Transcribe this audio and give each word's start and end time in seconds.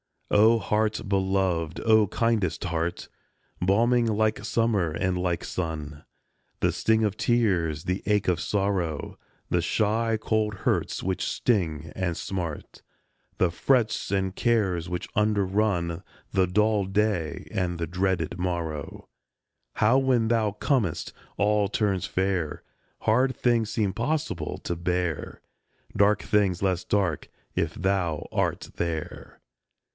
O 0.31 0.57
HEART 0.59 1.07
beloved, 1.07 1.79
O 1.81 2.07
kindest 2.07 2.63
heart! 2.63 3.07
Balming 3.61 4.07
like 4.07 4.43
summer 4.45 4.89
and 4.89 5.17
like 5.17 5.43
sun 5.43 6.05
The 6.61 6.71
sting 6.71 7.03
of 7.03 7.17
tears, 7.17 7.83
the 7.83 8.01
ache 8.07 8.29
of 8.29 8.39
sorrow, 8.39 9.19
The 9.49 9.61
shy, 9.61 10.17
cold 10.19 10.55
hurts 10.59 11.03
which 11.03 11.23
sting 11.29 11.91
and 11.97 12.15
smart, 12.15 12.81
The 13.37 13.51
frets 13.51 14.09
and 14.09 14.33
cares 14.35 14.89
which 14.89 15.07
underrun 15.15 16.01
The 16.31 16.47
dull 16.47 16.85
day 16.85 17.47
and 17.51 17.77
the 17.77 17.85
dreaded 17.85 18.39
morrow 18.39 19.09
How 19.75 19.99
when 19.99 20.29
thou 20.29 20.51
comest 20.53 21.11
all 21.37 21.67
turns 21.67 22.07
fair, 22.07 22.63
Hard 23.01 23.35
things 23.35 23.69
seem 23.69 23.91
possible 23.93 24.57
to 24.59 24.75
bear; 24.77 25.41
Dark 25.95 26.23
things 26.23 26.63
less 26.63 26.85
dark, 26.85 27.29
if 27.53 27.75
thou 27.75 28.27
art 28.31 28.69
there. 28.77 29.37